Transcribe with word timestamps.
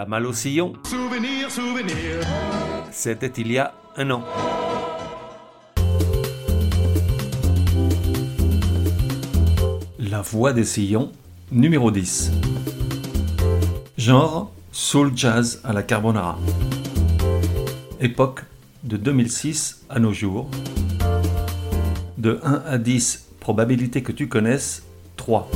La 0.00 0.06
malle 0.06 0.24
au 0.24 0.32
sillon. 0.32 0.72
Souvenir, 0.84 1.50
souvenir. 1.50 2.24
C'était 2.90 3.26
il 3.36 3.52
y 3.52 3.58
a 3.58 3.74
un 3.98 4.10
an. 4.10 4.24
La 9.98 10.22
voix 10.22 10.54
des 10.54 10.64
sillons, 10.64 11.12
numéro 11.52 11.90
10. 11.90 12.32
Genre, 13.98 14.50
soul 14.72 15.12
jazz 15.14 15.60
à 15.64 15.74
la 15.74 15.82
carbonara. 15.82 16.38
Époque, 18.00 18.44
de 18.84 18.96
2006 18.96 19.84
à 19.90 19.98
nos 19.98 20.14
jours. 20.14 20.48
De 22.16 22.40
1 22.42 22.62
à 22.66 22.78
10, 22.78 23.32
probabilité 23.38 24.02
que 24.02 24.12
tu 24.12 24.28
connaisses, 24.30 24.82
3. 25.18 25.50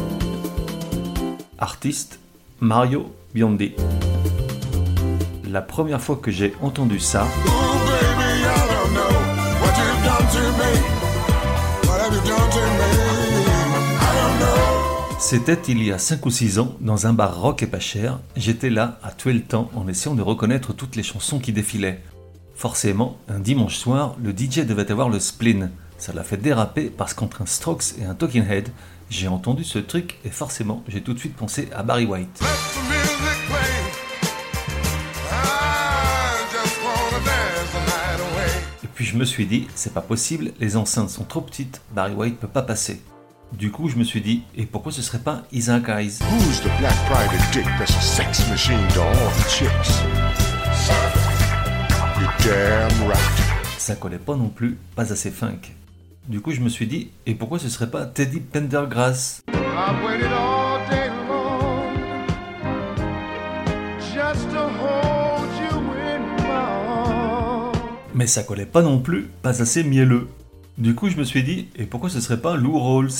Artiste, 1.56 2.20
Mario 2.60 3.10
Biondi. 3.32 3.72
La 5.54 5.62
première 5.62 6.00
fois 6.00 6.16
que 6.16 6.32
j'ai 6.32 6.52
entendu 6.62 6.98
ça. 6.98 7.28
C'était 15.20 15.54
il 15.68 15.80
y 15.80 15.92
a 15.92 15.98
5 15.98 16.26
ou 16.26 16.30
6 16.30 16.58
ans, 16.58 16.74
dans 16.80 17.06
un 17.06 17.12
bar 17.12 17.40
rock 17.40 17.62
et 17.62 17.68
pas 17.68 17.78
cher. 17.78 18.18
J'étais 18.34 18.68
là 18.68 18.98
à 19.04 19.12
tuer 19.12 19.32
le 19.32 19.42
temps 19.42 19.70
en 19.76 19.86
essayant 19.86 20.16
de 20.16 20.22
reconnaître 20.22 20.72
toutes 20.72 20.96
les 20.96 21.04
chansons 21.04 21.38
qui 21.38 21.52
défilaient. 21.52 22.02
Forcément, 22.56 23.16
un 23.28 23.38
dimanche 23.38 23.76
soir, 23.76 24.16
le 24.20 24.32
DJ 24.32 24.66
devait 24.66 24.90
avoir 24.90 25.08
le 25.08 25.20
spleen. 25.20 25.70
Ça 25.98 26.12
l'a 26.12 26.24
fait 26.24 26.36
déraper 26.36 26.90
parce 26.90 27.14
qu'entre 27.14 27.42
un 27.42 27.46
Strokes 27.46 27.96
et 28.00 28.04
un 28.04 28.14
Talking 28.14 28.44
Head, 28.44 28.70
j'ai 29.08 29.28
entendu 29.28 29.62
ce 29.62 29.78
truc 29.78 30.18
et 30.24 30.30
forcément, 30.30 30.82
j'ai 30.88 31.00
tout 31.00 31.14
de 31.14 31.20
suite 31.20 31.36
pensé 31.36 31.68
à 31.72 31.84
Barry 31.84 32.06
White. 32.06 32.42
Puis 38.94 39.04
je 39.04 39.16
me 39.16 39.24
suis 39.24 39.46
dit, 39.46 39.66
c'est 39.74 39.92
pas 39.92 40.00
possible, 40.00 40.52
les 40.60 40.76
enceintes 40.76 41.10
sont 41.10 41.24
trop 41.24 41.40
petites, 41.40 41.80
Barry 41.92 42.12
White 42.14 42.38
peut 42.38 42.46
pas 42.46 42.62
passer. 42.62 43.02
Du 43.52 43.70
coup, 43.70 43.88
je 43.88 43.96
me 43.96 44.04
suis 44.04 44.20
dit, 44.20 44.42
et 44.56 44.66
pourquoi 44.66 44.92
ce 44.92 45.02
serait 45.02 45.18
pas 45.18 45.42
Isaac 45.52 45.88
Eyes 45.88 46.18
Who's 46.20 46.60
the 46.60 46.70
black 46.78 46.94
private 47.06 47.52
dick 47.52 47.66
that's 47.78 47.96
a 47.96 48.00
sex 48.00 48.48
machine 48.48 48.78
to 48.94 49.00
all 49.00 49.14
the 49.14 49.48
chicks? 49.48 50.00
You're 52.20 52.32
damn 52.44 53.08
right. 53.08 53.18
Ça 53.78 53.96
collait 53.96 54.18
pas 54.18 54.36
non 54.36 54.48
plus, 54.48 54.78
pas 54.94 55.12
assez 55.12 55.30
funk. 55.30 55.72
Du 56.28 56.40
coup, 56.40 56.52
je 56.52 56.60
me 56.60 56.68
suis 56.68 56.86
dit, 56.86 57.10
et 57.26 57.34
pourquoi 57.34 57.58
ce 57.58 57.68
serait 57.68 57.90
pas 57.90 58.06
Teddy 58.06 58.40
Pendergrass? 58.40 59.42
I've 59.48 60.04
waited 60.04 60.32
all 60.32 60.78
day 60.88 61.10
long 61.28 61.94
just 63.98 64.48
Mais 68.14 68.28
ça 68.28 68.44
collait 68.44 68.64
pas 68.64 68.80
non 68.80 69.00
plus, 69.00 69.28
pas 69.42 69.60
assez 69.60 69.82
mielleux. 69.82 70.28
Du 70.78 70.94
coup, 70.94 71.08
je 71.08 71.16
me 71.16 71.24
suis 71.24 71.42
dit, 71.42 71.66
et 71.74 71.84
pourquoi 71.84 72.08
ce 72.08 72.20
serait 72.20 72.40
pas 72.40 72.54
Lou 72.54 72.78
Rawls? 72.78 73.10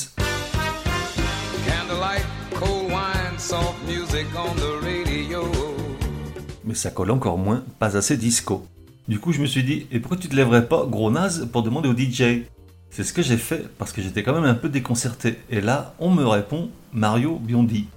Mais 6.63 6.73
ça 6.75 6.91
colle 6.91 7.11
encore 7.11 7.37
moins, 7.37 7.63
pas 7.77 7.97
assez 7.97 8.15
disco. 8.15 8.65
Du 9.09 9.19
coup, 9.19 9.33
je 9.33 9.41
me 9.41 9.45
suis 9.45 9.65
dit, 9.65 9.85
et 9.91 9.99
pourquoi 9.99 10.17
tu 10.17 10.29
te 10.29 10.35
lèverais 10.35 10.67
pas, 10.69 10.85
gros 10.85 11.11
naze, 11.11 11.49
pour 11.51 11.61
demander 11.61 11.89
au 11.89 11.97
DJ 11.97 12.45
C'est 12.89 13.03
ce 13.03 13.11
que 13.11 13.21
j'ai 13.21 13.37
fait, 13.37 13.67
parce 13.77 13.91
que 13.91 14.01
j'étais 14.01 14.23
quand 14.23 14.33
même 14.33 14.45
un 14.45 14.55
peu 14.55 14.69
déconcerté. 14.69 15.39
Et 15.49 15.59
là, 15.59 15.93
on 15.99 16.09
me 16.09 16.25
répond 16.25 16.69
Mario 16.93 17.37
Biondi. 17.37 17.87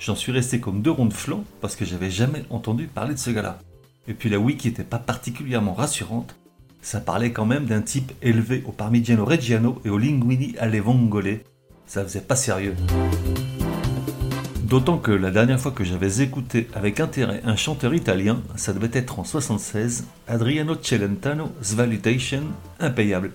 J'en 0.00 0.16
suis 0.16 0.32
resté 0.32 0.58
comme 0.58 0.82
deux 0.82 0.90
ronds 0.90 1.06
de 1.06 1.14
flanc, 1.14 1.44
parce 1.60 1.76
que 1.76 1.84
j'avais 1.84 2.10
jamais 2.10 2.44
entendu 2.50 2.88
parler 2.88 3.14
de 3.14 3.20
ce 3.20 3.30
gars-là. 3.30 3.60
Et 4.08 4.14
puis 4.14 4.28
la 4.28 4.40
wiki 4.40 4.66
était 4.68 4.82
pas 4.82 4.98
particulièrement 4.98 5.74
rassurante. 5.74 6.34
Ça 6.80 7.00
parlait 7.00 7.32
quand 7.32 7.46
même 7.46 7.66
d'un 7.66 7.82
type 7.82 8.12
élevé 8.22 8.62
au 8.66 8.72
Parmigiano 8.72 9.24
Reggiano 9.24 9.80
et 9.84 9.90
au 9.90 9.98
Linguini 9.98 10.54
alle 10.58 10.80
Vongole. 10.80 11.40
Ça 11.86 12.02
faisait 12.02 12.20
pas 12.20 12.36
sérieux. 12.36 12.74
D'autant 14.68 14.98
que 14.98 15.10
la 15.10 15.30
dernière 15.30 15.58
fois 15.58 15.72
que 15.72 15.82
j'avais 15.82 16.22
écouté 16.22 16.68
avec 16.74 17.00
intérêt 17.00 17.40
un 17.44 17.56
chanteur 17.56 17.94
italien, 17.94 18.42
ça 18.54 18.74
devait 18.74 18.90
être 18.92 19.18
en 19.18 19.24
76, 19.24 20.06
Adriano 20.26 20.74
Celentano, 20.80 21.50
Svalutation, 21.62 22.42
impayable. 22.78 23.32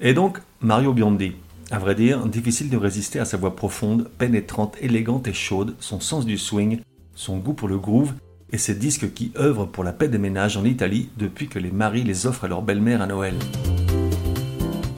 Et 0.00 0.14
donc, 0.14 0.38
Mario 0.62 0.94
Biondi. 0.94 1.36
À 1.70 1.80
vrai 1.80 1.96
dire, 1.96 2.26
difficile 2.26 2.70
de 2.70 2.76
résister 2.76 3.18
à 3.18 3.24
sa 3.24 3.36
voix 3.36 3.56
profonde, 3.56 4.08
pénétrante, 4.18 4.76
élégante 4.80 5.26
et 5.26 5.32
chaude, 5.32 5.74
son 5.80 5.98
sens 5.98 6.24
du 6.24 6.38
swing, 6.38 6.80
son 7.16 7.38
goût 7.38 7.54
pour 7.54 7.66
le 7.66 7.78
groove 7.78 8.12
et 8.52 8.58
ses 8.58 8.76
disques 8.76 9.12
qui 9.12 9.32
œuvrent 9.36 9.66
pour 9.66 9.82
la 9.82 9.92
paix 9.92 10.08
des 10.08 10.18
ménages 10.18 10.56
en 10.56 10.64
Italie 10.64 11.08
depuis 11.16 11.48
que 11.48 11.58
les 11.58 11.72
maris 11.72 12.04
les 12.04 12.26
offrent 12.26 12.44
à 12.44 12.48
leur 12.48 12.62
belle-mère 12.62 13.02
à 13.02 13.06
Noël. 13.06 13.34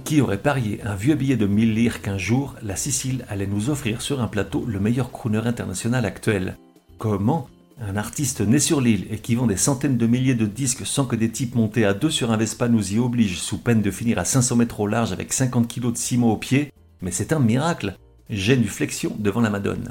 Qui 0.05 0.21
aurait 0.21 0.37
parié 0.37 0.81
un 0.85 0.95
vieux 0.95 1.15
billet 1.15 1.37
de 1.37 1.47
1000 1.47 1.75
lire 1.75 2.03
qu'un 2.03 2.19
jour, 2.19 2.55
la 2.63 2.77
Sicile 2.77 3.25
allait 3.29 3.47
nous 3.47 3.71
offrir 3.71 4.03
sur 4.03 4.21
un 4.21 4.29
plateau 4.29 4.65
le 4.67 4.79
meilleur 4.79 5.11
crooner 5.11 5.47
international 5.47 6.05
actuel? 6.05 6.59
Comment 6.99 7.49
un 7.81 7.97
artiste 7.97 8.41
né 8.41 8.59
sur 8.59 8.81
l'île 8.81 9.07
et 9.11 9.19
qui 9.19 9.35
vend 9.35 9.47
des 9.47 9.57
centaines 9.57 9.97
de 9.97 10.07
milliers 10.07 10.35
de 10.35 10.47
disques 10.47 10.87
sans 10.87 11.05
que 11.05 11.17
des 11.17 11.31
types 11.31 11.55
montés 11.55 11.85
à 11.85 11.95
deux 11.95 12.11
sur 12.11 12.31
un 12.31 12.37
Vespa 12.37 12.69
nous 12.69 12.93
y 12.93 12.99
obligent 12.99 13.39
sous 13.39 13.59
peine 13.59 13.83
de 13.83 13.91
finir 13.91 14.19
à 14.19 14.25
500 14.25 14.57
mètres 14.57 14.81
au 14.81 14.87
large 14.87 15.13
avec 15.13 15.33
50 15.33 15.69
kilos 15.69 15.93
de 15.93 15.99
ciment 15.99 16.33
au 16.33 16.37
pied 16.37 16.73
Mais 17.03 17.11
c'est 17.11 17.33
un 17.33 17.39
miracle 17.39 17.97
Génuflexion 18.31 19.17
devant 19.19 19.41
la 19.41 19.51
Madone. 19.51 19.91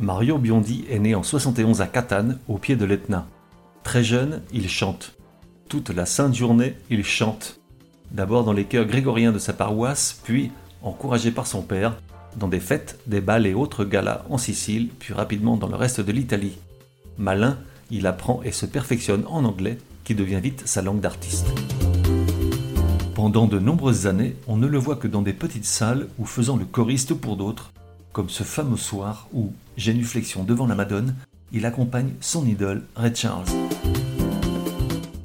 Mario 0.00 0.38
Biondi 0.38 0.84
est 0.90 0.98
né 0.98 1.14
en 1.14 1.22
71 1.22 1.80
à 1.80 1.86
Catane, 1.86 2.40
au 2.48 2.58
pied 2.58 2.74
de 2.74 2.84
l'Etna. 2.84 3.28
Très 3.84 4.02
jeune, 4.02 4.42
il 4.52 4.68
chante. 4.68 5.14
Toute 5.68 5.90
la 5.90 6.04
sainte 6.04 6.34
journée, 6.34 6.74
il 6.90 7.04
chante. 7.04 7.60
D'abord 8.10 8.42
dans 8.42 8.52
les 8.52 8.64
chœurs 8.64 8.86
grégoriens 8.86 9.30
de 9.30 9.38
sa 9.38 9.52
paroisse, 9.52 10.20
puis, 10.24 10.50
encouragé 10.82 11.30
par 11.30 11.46
son 11.46 11.62
père, 11.62 11.96
dans 12.36 12.48
des 12.48 12.60
fêtes, 12.60 12.98
des 13.06 13.20
bals 13.20 13.46
et 13.46 13.54
autres 13.54 13.84
galas 13.84 14.24
en 14.30 14.38
Sicile, 14.38 14.88
puis 14.98 15.14
rapidement 15.14 15.56
dans 15.56 15.68
le 15.68 15.76
reste 15.76 16.00
de 16.00 16.10
l'Italie. 16.10 16.58
Malin, 17.18 17.56
il 17.92 18.08
apprend 18.08 18.42
et 18.42 18.50
se 18.50 18.66
perfectionne 18.66 19.24
en 19.28 19.44
anglais, 19.44 19.78
qui 20.02 20.16
devient 20.16 20.40
vite 20.42 20.62
sa 20.66 20.82
langue 20.82 21.00
d'artiste. 21.00 21.46
Pendant 23.22 23.46
de 23.46 23.60
nombreuses 23.60 24.08
années, 24.08 24.34
on 24.48 24.56
ne 24.56 24.66
le 24.66 24.78
voit 24.78 24.96
que 24.96 25.06
dans 25.06 25.22
des 25.22 25.32
petites 25.32 25.64
salles 25.64 26.08
ou 26.18 26.24
faisant 26.24 26.56
le 26.56 26.64
choriste 26.64 27.14
pour 27.14 27.36
d'autres, 27.36 27.72
comme 28.12 28.28
ce 28.28 28.42
fameux 28.42 28.76
soir 28.76 29.28
où, 29.32 29.52
génuflexion 29.76 30.42
devant 30.42 30.66
la 30.66 30.74
Madone, 30.74 31.14
il 31.52 31.64
accompagne 31.64 32.14
son 32.20 32.44
idole 32.44 32.82
Ray 32.96 33.14
Charles. 33.14 33.46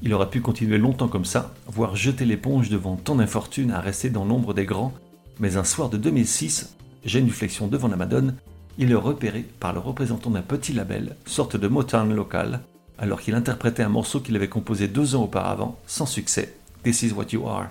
Il 0.03 0.13
aurait 0.13 0.29
pu 0.29 0.41
continuer 0.41 0.77
longtemps 0.77 1.07
comme 1.07 1.25
ça, 1.25 1.55
voire 1.65 1.95
jeter 1.95 2.25
l'éponge 2.25 2.69
devant 2.69 2.97
tant 2.97 3.15
d'infortune 3.15 3.71
à 3.71 3.81
rester 3.81 4.11
dans 4.11 4.25
l'ombre 4.25 4.53
des 4.53 4.65
grands, 4.65 4.93
mais 5.39 5.57
un 5.57 5.63
soir 5.63 5.89
de 5.89 5.97
2006, 5.97 6.75
génuflexion 7.03 7.65
devant 7.65 7.87
la 7.87 7.97
Madone, 7.97 8.35
il 8.77 8.91
est 8.91 8.93
repéré 8.93 9.43
par 9.59 9.73
le 9.73 9.79
représentant 9.79 10.29
d'un 10.29 10.43
petit 10.43 10.73
label, 10.73 11.15
sorte 11.25 11.57
de 11.57 11.67
Motown 11.67 12.13
local, 12.13 12.59
alors 12.99 13.21
qu'il 13.21 13.33
interprétait 13.33 13.81
un 13.81 13.89
morceau 13.89 14.19
qu'il 14.19 14.35
avait 14.35 14.49
composé 14.49 14.87
deux 14.87 15.15
ans 15.15 15.23
auparavant, 15.23 15.79
sans 15.87 16.05
succès, 16.05 16.53
This 16.83 17.01
is 17.01 17.11
what 17.11 17.33
you 17.33 17.47
are. 17.47 17.69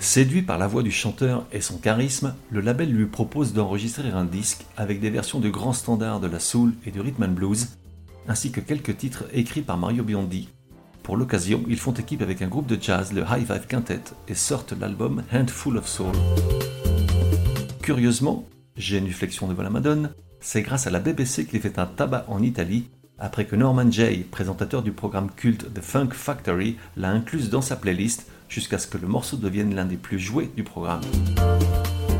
Séduit 0.00 0.40
par 0.40 0.56
la 0.56 0.66
voix 0.66 0.82
du 0.82 0.90
chanteur 0.90 1.44
et 1.52 1.60
son 1.60 1.76
charisme, 1.76 2.34
le 2.50 2.62
label 2.62 2.90
lui 2.90 3.04
propose 3.04 3.52
d'enregistrer 3.52 4.08
un 4.08 4.24
disque 4.24 4.64
avec 4.78 4.98
des 4.98 5.10
versions 5.10 5.40
de 5.40 5.50
grands 5.50 5.74
standards 5.74 6.20
de 6.20 6.26
la 6.26 6.40
soul 6.40 6.72
et 6.86 6.90
du 6.90 7.02
rhythm 7.02 7.24
and 7.24 7.32
blues, 7.32 7.68
ainsi 8.28 8.50
que 8.50 8.60
quelques 8.60 8.96
titres 8.96 9.24
écrits 9.34 9.60
par 9.60 9.76
Mario 9.76 10.04
Biondi. 10.04 10.48
Pour 11.02 11.16
l'occasion, 11.16 11.64
ils 11.68 11.78
font 11.78 11.92
équipe 11.92 12.22
avec 12.22 12.42
un 12.42 12.48
groupe 12.48 12.66
de 12.66 12.78
jazz, 12.80 13.12
le 13.12 13.22
High 13.22 13.46
Five 13.46 13.66
Quintet, 13.66 14.02
et 14.28 14.34
sortent 14.34 14.72
l'album 14.78 15.22
Handful 15.32 15.76
of 15.78 15.88
Soul. 15.88 16.12
Curieusement, 17.82 18.48
Génuflexion 18.76 19.48
devant 19.48 19.64
la 19.64 19.70
Madone, 19.70 20.10
c'est 20.40 20.62
grâce 20.62 20.86
à 20.86 20.90
la 20.90 21.00
BBC 21.00 21.46
qu'il 21.46 21.60
fait 21.60 21.78
un 21.78 21.86
tabac 21.86 22.24
en 22.28 22.42
Italie 22.42 22.88
après 23.18 23.44
que 23.44 23.54
Norman 23.56 23.90
Jay, 23.90 24.26
présentateur 24.30 24.82
du 24.82 24.92
programme 24.92 25.30
culte 25.30 25.72
The 25.72 25.80
Funk 25.80 26.10
Factory, 26.12 26.76
l'a 26.96 27.10
incluse 27.10 27.50
dans 27.50 27.62
sa 27.62 27.76
playlist 27.76 28.26
jusqu'à 28.48 28.78
ce 28.78 28.86
que 28.86 28.98
le 28.98 29.06
morceau 29.06 29.36
devienne 29.36 29.74
l'un 29.74 29.84
des 29.84 29.96
plus 29.96 30.18
joués 30.18 30.50
du 30.56 30.64
programme. 30.64 31.02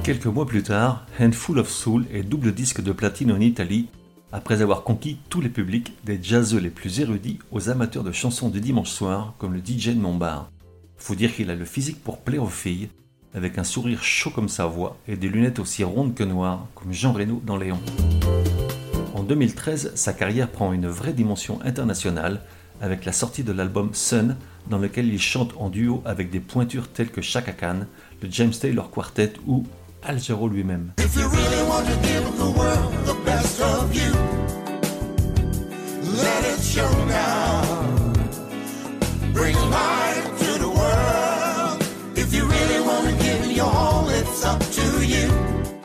Quelques 0.05 0.27
mois 0.27 0.47
plus 0.47 0.63
tard, 0.63 1.07
Handful 1.21 1.59
of 1.59 1.71
Soul 1.71 2.07
est 2.13 2.23
double 2.23 2.53
disque 2.53 2.83
de 2.83 2.93
platine 2.93 3.33
en 3.33 3.41
Italie, 3.41 3.89
après 4.33 4.63
avoir 4.63 4.83
conquis 4.83 5.19
tous 5.29 5.41
les 5.41 5.51
publics, 5.51 5.93
des 6.05 6.19
jazzeux 6.23 6.59
les 6.59 6.71
plus 6.71 7.01
érudits 7.01 7.39
aux 7.53 7.69
amateurs 7.69 8.03
de 8.03 8.13
chansons 8.13 8.49
du 8.49 8.61
dimanche 8.61 8.91
soir, 8.91 9.35
comme 9.39 9.53
le 9.53 9.61
DJ 9.61 9.89
de 9.89 10.01
Montbar. 10.01 10.51
Faut 10.97 11.15
dire 11.15 11.35
qu'il 11.35 11.51
a 11.51 11.55
le 11.55 11.65
physique 11.65 12.03
pour 12.03 12.19
plaire 12.19 12.43
aux 12.43 12.49
filles, 12.49 12.89
avec 13.35 13.59
un 13.59 13.65
sourire 13.65 14.03
chaud 14.03 14.31
comme 14.31 14.49
sa 14.49 14.67
voix 14.67 14.97
et 15.07 15.17
des 15.17 15.29
lunettes 15.29 15.59
aussi 15.59 15.85
rondes 15.85 16.15
que 16.15 16.25
noires, 16.25 16.67
comme 16.75 16.93
Jean 16.93 17.13
Reno 17.13 17.43
dans 17.45 17.57
Léon. 17.57 17.79
En 19.15 19.23
2013, 19.23 19.93
sa 19.95 20.13
carrière 20.13 20.49
prend 20.49 20.73
une 20.73 20.87
vraie 20.87 21.13
dimension 21.13 21.61
internationale 21.63 22.41
avec 22.81 23.05
la 23.05 23.13
sortie 23.13 23.45
de 23.45 23.53
l'album 23.53 23.91
Sun, 23.93 24.37
dans 24.69 24.79
lequel 24.79 25.09
il 25.09 25.21
chante 25.21 25.53
en 25.59 25.69
duo 25.69 26.03
avec 26.05 26.31
des 26.31 26.41
pointures 26.41 26.89
telles 26.89 27.11
que 27.11 27.21
Chaka 27.21 27.53
Khan, 27.53 27.81
le 28.23 28.29
James 28.31 28.53
Taylor 28.53 28.91
Quartet 28.91 29.35
ou 29.47 29.65
Al 30.03 30.19
Jarreau 30.19 30.49
lui-même. 30.49 30.93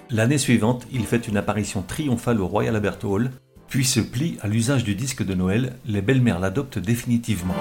L'année 0.10 0.38
suivante, 0.38 0.88
il 0.92 1.06
fait 1.06 1.28
une 1.28 1.36
apparition 1.36 1.82
triomphale 1.82 2.40
au 2.40 2.48
Royal 2.48 2.76
Albert 2.76 3.00
Hall, 3.04 3.32
puis 3.68 3.84
se 3.84 4.00
plie 4.00 4.38
à 4.42 4.48
l'usage 4.48 4.86
du 4.86 4.96
disque 4.96 5.26
de 5.26 5.34
Noël, 5.34 5.76
les 5.86 6.02
belles-mères 6.02 6.40
l'adoptent 6.40 6.80
définitivement. 6.80 7.56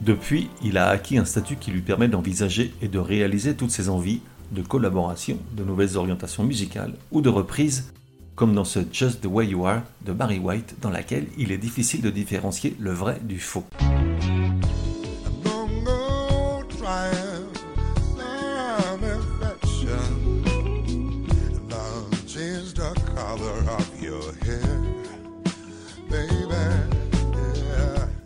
Depuis, 0.00 0.50
il 0.62 0.78
a 0.78 0.88
acquis 0.88 1.18
un 1.18 1.24
statut 1.24 1.56
qui 1.56 1.72
lui 1.72 1.80
permet 1.80 2.08
d'envisager 2.08 2.72
et 2.82 2.88
de 2.88 2.98
réaliser 3.00 3.54
toutes 3.54 3.72
ses 3.72 3.88
envies 3.88 4.20
de 4.52 4.62
collaboration, 4.62 5.38
de 5.56 5.64
nouvelles 5.64 5.96
orientations 5.96 6.44
musicales 6.44 6.94
ou 7.10 7.20
de 7.20 7.28
reprises, 7.28 7.92
comme 8.34 8.54
dans 8.54 8.64
ce 8.64 8.80
Just 8.92 9.20
the 9.22 9.26
Way 9.26 9.48
You 9.48 9.66
Are 9.66 9.82
de 10.04 10.12
Barry 10.12 10.38
White, 10.38 10.76
dans 10.80 10.90
laquel 10.90 11.26
il 11.38 11.52
est 11.52 11.58
difficile 11.58 12.02
de 12.02 12.10
différencier 12.10 12.76
le 12.78 12.92
vrai 12.92 13.20
du 13.22 13.38
faux. 13.38 13.64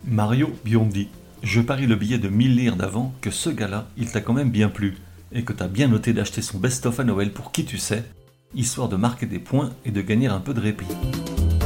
Mario 0.05 0.49
Biondi, 0.65 1.07
je 1.43 1.61
parie 1.61 1.87
le 1.87 1.95
billet 1.95 2.17
de 2.17 2.27
1000 2.27 2.55
lire 2.55 2.75
d'avant 2.75 3.13
que 3.21 3.31
ce 3.31 3.49
gars-là, 3.49 3.87
il 3.95 4.11
t'a 4.11 4.19
quand 4.19 4.33
même 4.33 4.49
bien 4.49 4.67
plu, 4.67 4.97
et 5.31 5.43
que 5.43 5.53
t'as 5.53 5.67
bien 5.67 5.87
noté 5.87 6.11
d'acheter 6.13 6.41
son 6.41 6.57
best-of 6.57 6.99
à 6.99 7.03
Noël 7.03 7.31
pour 7.31 7.51
qui 7.51 7.63
tu 7.63 7.77
sais, 7.77 8.03
histoire 8.55 8.89
de 8.89 8.95
marquer 8.95 9.25
des 9.25 9.39
points 9.39 9.71
et 9.85 9.91
de 9.91 10.01
gagner 10.01 10.27
un 10.27 10.39
peu 10.39 10.53
de 10.53 10.59
répit. 10.59 10.87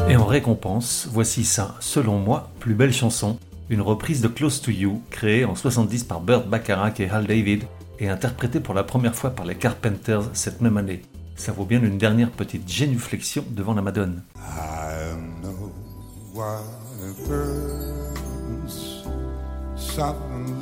Et 0.09 0.15
en 0.15 0.25
récompense, 0.25 1.07
voici 1.11 1.45
sa, 1.45 1.75
selon 1.79 2.19
moi, 2.19 2.49
plus 2.59 2.73
belle 2.73 2.93
chanson, 2.93 3.37
une 3.69 3.81
reprise 3.81 4.21
de 4.21 4.27
Close 4.27 4.61
to 4.61 4.71
You, 4.71 5.01
créée 5.09 5.45
en 5.45 5.55
70 5.55 6.03
par 6.03 6.21
Burt 6.21 6.47
Bacharach 6.47 6.99
et 6.99 7.09
Hal 7.09 7.25
David, 7.25 7.63
et 7.99 8.09
interprétée 8.09 8.59
pour 8.59 8.73
la 8.73 8.83
première 8.83 9.15
fois 9.15 9.29
par 9.29 9.45
les 9.45 9.55
Carpenters 9.55 10.29
cette 10.33 10.61
même 10.61 10.77
année. 10.77 11.01
Ça 11.35 11.51
vaut 11.51 11.65
bien 11.65 11.81
une 11.81 11.97
dernière 11.97 12.31
petite 12.31 12.69
génuflexion 12.69 13.45
devant 13.49 13.73
la 13.73 13.81
Madone. 13.81 14.21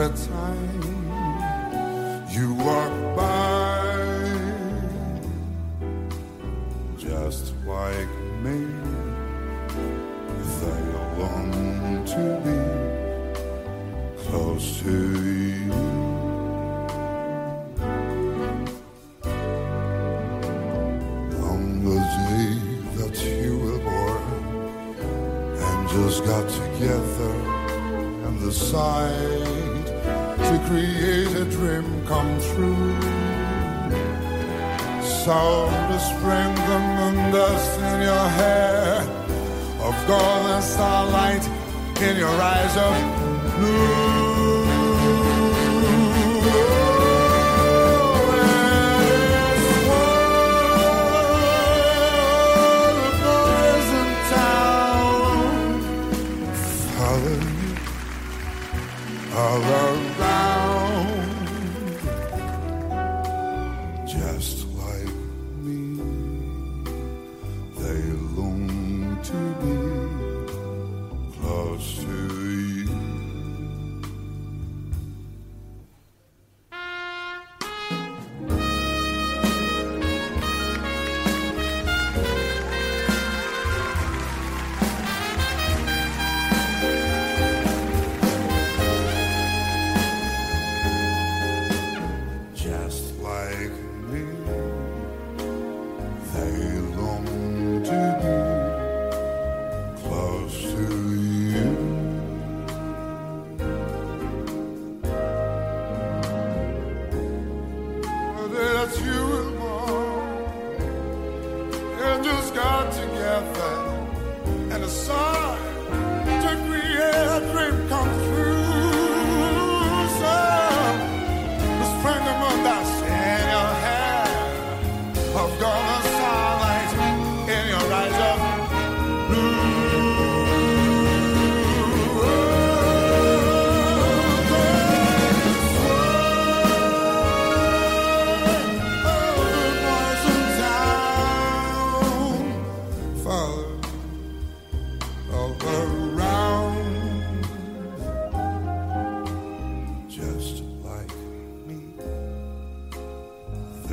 Every 0.00 0.26
time? 0.26 0.78
you 2.30 2.54
walk 2.54 3.16
by 3.16 3.88
just 6.96 7.52
like 7.66 8.08
me 8.42 8.66
they 10.60 10.82
long 11.18 12.04
to 12.06 12.24
be 12.44 12.60
close 14.22 14.80
to 14.82 14.94
you 15.24 15.72
on 21.42 21.60
the 21.84 21.98
day 22.14 22.50
that 22.96 23.16
you 23.24 23.50
were 23.58 23.80
born 23.88 24.22
angels 25.60 26.20
got 26.20 26.46
together 26.48 27.34
and 28.26 28.34
decided 28.40 29.57
to 30.50 30.58
create 30.66 31.34
a 31.36 31.44
dream 31.44 31.86
come 32.06 32.32
true. 32.50 33.00
So 35.24 35.68
to 35.88 35.98
sprinkle 36.00 36.80
moon 36.96 37.16
dust 37.32 37.78
in 37.90 38.00
your 38.08 38.28
hair, 38.40 39.02
of 39.86 39.94
golden 40.06 40.62
starlight 40.62 41.44
in 42.00 42.16
your 42.16 42.36
eyes 42.54 42.76
of 42.86 42.94
blue. 43.56 44.08
Follow 59.38 59.92
you 59.92 59.97
just 64.18 64.67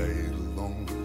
They 0.05 0.29
long 0.55 1.04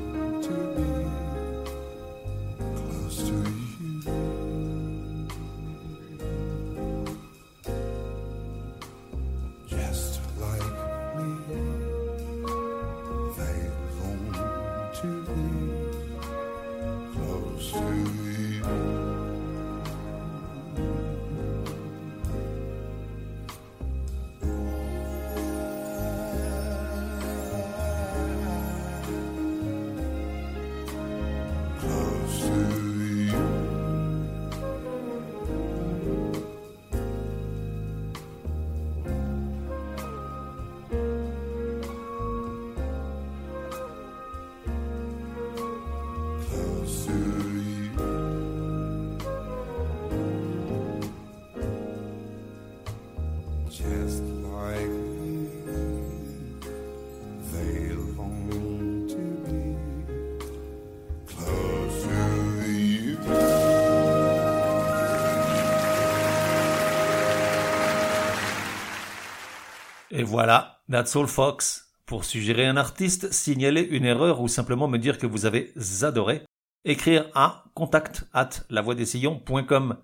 Et 70.10 70.22
voilà, 70.22 70.82
that's 70.90 71.14
all 71.16 71.26
Fox. 71.26 71.86
Pour 72.04 72.24
suggérer 72.24 72.66
un 72.66 72.76
artiste, 72.76 73.32
signaler 73.32 73.82
une 73.82 74.04
erreur 74.04 74.40
ou 74.40 74.48
simplement 74.48 74.88
me 74.88 74.98
dire 74.98 75.18
que 75.18 75.26
vous 75.26 75.46
avez 75.46 75.72
adoré, 76.02 76.42
écrire 76.84 77.28
à 77.34 77.64
contact 77.74 78.26
at 78.32 78.50
lavoidessillons.com. 78.68 79.96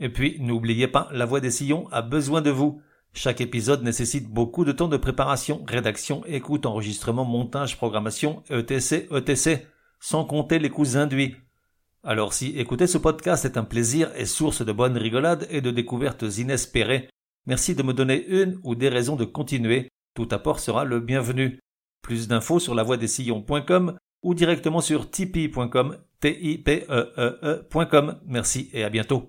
Et 0.00 0.08
puis, 0.08 0.38
n'oubliez 0.40 0.88
pas, 0.88 1.08
La 1.12 1.26
Voix 1.26 1.40
des 1.40 1.50
Sillons 1.50 1.88
a 1.92 2.00
besoin 2.00 2.40
de 2.40 2.50
vous. 2.50 2.80
Chaque 3.12 3.42
épisode 3.42 3.82
nécessite 3.82 4.28
beaucoup 4.28 4.64
de 4.64 4.72
temps 4.72 4.88
de 4.88 4.96
préparation, 4.96 5.62
rédaction, 5.68 6.24
écoute, 6.24 6.64
enregistrement, 6.64 7.26
montage, 7.26 7.76
programmation, 7.76 8.42
etc., 8.48 9.06
etc., 9.14 9.66
sans 10.00 10.24
compter 10.24 10.58
les 10.58 10.70
coûts 10.70 10.96
induits. 10.96 11.36
Alors 12.02 12.32
si 12.32 12.58
écouter 12.58 12.88
ce 12.88 12.98
podcast 12.98 13.44
est 13.44 13.56
un 13.56 13.62
plaisir 13.62 14.10
et 14.16 14.24
source 14.24 14.64
de 14.64 14.72
bonnes 14.72 14.96
rigolades 14.96 15.46
et 15.50 15.60
de 15.60 15.70
découvertes 15.70 16.24
inespérées, 16.38 17.08
merci 17.46 17.74
de 17.74 17.82
me 17.82 17.92
donner 17.92 18.24
une 18.26 18.58
ou 18.62 18.74
des 18.74 18.88
raisons 18.88 19.16
de 19.16 19.24
continuer. 19.24 19.88
Tout 20.14 20.28
apport 20.30 20.60
sera 20.60 20.84
le 20.84 21.00
bienvenu. 21.00 21.58
Plus 22.02 22.28
d'infos 22.28 22.58
sur 22.58 22.74
lavoidessillons.com 22.74 23.96
ou 24.22 24.34
directement 24.34 24.80
sur 24.80 25.10
tipeee.com, 25.10 25.96
e 26.24 26.28
e 26.28 27.64
-E. 27.68 28.16
Merci 28.26 28.70
et 28.72 28.84
à 28.84 28.90
bientôt. 28.90 29.26